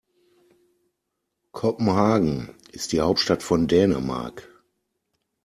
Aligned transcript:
Kopenhagen 1.51 2.55
ist 2.71 2.91
die 2.91 3.01
Hauptstadt 3.01 3.43
von 3.43 3.67
Dänemark. 3.67 4.49